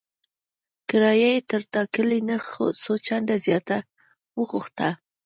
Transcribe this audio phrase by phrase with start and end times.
[0.89, 2.49] کرایه یې تر ټاکلي نرخ
[2.83, 3.77] څو چنده زیاته
[4.37, 4.87] وغوښته.